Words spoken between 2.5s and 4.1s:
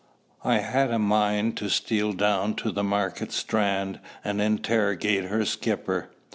to the Market Strand